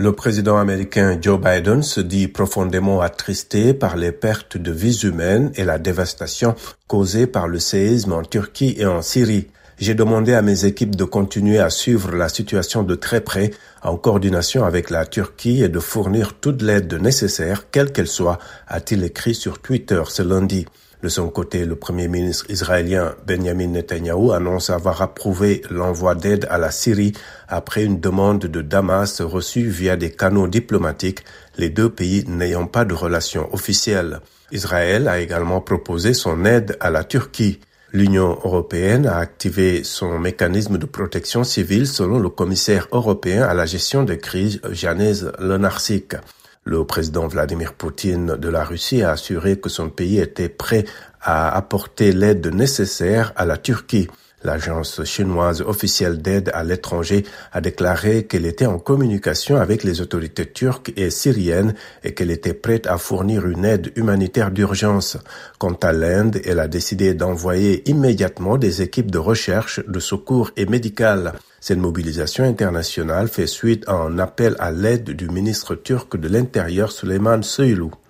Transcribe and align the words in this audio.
Le 0.00 0.12
président 0.12 0.58
américain 0.58 1.18
Joe 1.20 1.40
Biden 1.40 1.82
se 1.82 2.00
dit 2.00 2.28
profondément 2.28 3.00
attristé 3.00 3.74
par 3.74 3.96
les 3.96 4.12
pertes 4.12 4.56
de 4.56 4.70
vies 4.70 5.00
humaines 5.02 5.50
et 5.56 5.64
la 5.64 5.80
dévastation 5.80 6.54
causée 6.86 7.26
par 7.26 7.48
le 7.48 7.58
séisme 7.58 8.12
en 8.12 8.22
Turquie 8.22 8.76
et 8.78 8.86
en 8.86 9.02
Syrie. 9.02 9.48
J'ai 9.76 9.94
demandé 9.94 10.34
à 10.34 10.42
mes 10.42 10.66
équipes 10.66 10.94
de 10.94 11.02
continuer 11.02 11.58
à 11.58 11.68
suivre 11.68 12.12
la 12.12 12.28
situation 12.28 12.84
de 12.84 12.94
très 12.94 13.22
près 13.22 13.50
en 13.82 13.96
coordination 13.96 14.64
avec 14.64 14.90
la 14.90 15.04
Turquie 15.04 15.64
et 15.64 15.68
de 15.68 15.80
fournir 15.80 16.34
toute 16.34 16.62
l'aide 16.62 16.94
nécessaire, 16.94 17.68
quelle 17.72 17.90
qu'elle 17.90 18.06
soit, 18.06 18.38
a-t-il 18.68 19.02
écrit 19.02 19.34
sur 19.34 19.58
Twitter 19.58 20.02
ce 20.06 20.22
lundi. 20.22 20.66
De 21.00 21.08
son 21.08 21.28
côté, 21.28 21.64
le 21.64 21.76
premier 21.76 22.08
ministre 22.08 22.50
israélien 22.50 23.14
Benjamin 23.24 23.68
Netanyahu 23.68 24.32
annonce 24.32 24.68
avoir 24.68 25.00
approuvé 25.00 25.62
l'envoi 25.70 26.16
d'aide 26.16 26.48
à 26.50 26.58
la 26.58 26.72
Syrie 26.72 27.12
après 27.46 27.84
une 27.84 28.00
demande 28.00 28.40
de 28.40 28.62
Damas 28.62 29.20
reçue 29.20 29.68
via 29.68 29.96
des 29.96 30.10
canaux 30.10 30.48
diplomatiques, 30.48 31.24
les 31.56 31.70
deux 31.70 31.88
pays 31.88 32.24
n'ayant 32.26 32.66
pas 32.66 32.84
de 32.84 32.94
relations 32.94 33.48
officielles. 33.54 34.20
Israël 34.50 35.06
a 35.06 35.20
également 35.20 35.60
proposé 35.60 36.14
son 36.14 36.44
aide 36.44 36.76
à 36.80 36.90
la 36.90 37.04
Turquie. 37.04 37.60
L'Union 37.92 38.36
européenne 38.44 39.06
a 39.06 39.18
activé 39.18 39.84
son 39.84 40.18
mécanisme 40.18 40.78
de 40.78 40.86
protection 40.86 41.44
civile 41.44 41.86
selon 41.86 42.18
le 42.18 42.28
commissaire 42.28 42.88
européen 42.90 43.44
à 43.44 43.54
la 43.54 43.66
gestion 43.66 44.02
des 44.02 44.18
crises 44.18 44.60
Janez 44.72 45.20
Lenarsic. 45.38 46.16
Le 46.68 46.84
président 46.84 47.26
Vladimir 47.26 47.72
Poutine 47.72 48.36
de 48.36 48.48
la 48.50 48.62
Russie 48.62 49.02
a 49.02 49.12
assuré 49.12 49.58
que 49.58 49.70
son 49.70 49.88
pays 49.88 50.18
était 50.18 50.50
prêt 50.50 50.84
à 51.22 51.56
apporter 51.56 52.12
l'aide 52.12 52.46
nécessaire 52.48 53.32
à 53.36 53.46
la 53.46 53.56
Turquie. 53.56 54.08
L'agence 54.44 55.02
chinoise 55.04 55.62
officielle 55.62 56.22
d'aide 56.22 56.50
à 56.54 56.62
l'étranger 56.62 57.24
a 57.52 57.60
déclaré 57.60 58.24
qu'elle 58.24 58.46
était 58.46 58.66
en 58.66 58.78
communication 58.78 59.56
avec 59.56 59.82
les 59.82 60.00
autorités 60.00 60.46
turques 60.46 60.92
et 60.96 61.10
syriennes 61.10 61.74
et 62.04 62.14
qu'elle 62.14 62.30
était 62.30 62.54
prête 62.54 62.86
à 62.86 62.98
fournir 62.98 63.46
une 63.46 63.64
aide 63.64 63.92
humanitaire 63.96 64.52
d'urgence. 64.52 65.16
Quant 65.58 65.76
à 65.82 65.92
l'Inde, 65.92 66.40
elle 66.44 66.60
a 66.60 66.68
décidé 66.68 67.14
d'envoyer 67.14 67.88
immédiatement 67.90 68.58
des 68.58 68.80
équipes 68.80 69.10
de 69.10 69.18
recherche, 69.18 69.80
de 69.88 69.98
secours 69.98 70.52
et 70.56 70.66
médicales. 70.66 71.32
Cette 71.60 71.78
mobilisation 71.78 72.44
internationale 72.44 73.26
fait 73.26 73.48
suite 73.48 73.82
à 73.88 73.94
un 73.94 74.20
appel 74.20 74.54
à 74.60 74.70
l'aide 74.70 75.10
du 75.10 75.28
ministre 75.28 75.74
turc 75.74 76.16
de 76.16 76.28
l'Intérieur 76.28 76.92
Süleyman 76.92 77.42
Soylu. 77.42 77.90